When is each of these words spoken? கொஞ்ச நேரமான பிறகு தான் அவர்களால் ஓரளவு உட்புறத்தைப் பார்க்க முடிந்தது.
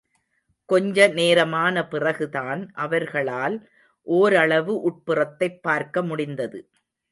கொஞ்ச 0.69 1.07
நேரமான 1.09 1.87
பிறகு 1.87 2.29
தான் 2.29 2.71
அவர்களால் 2.75 3.57
ஓரளவு 4.07 4.75
உட்புறத்தைப் 4.89 5.61
பார்க்க 5.61 6.03
முடிந்தது. 6.03 6.61